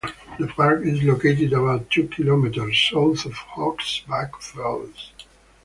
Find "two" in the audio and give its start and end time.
1.91-2.07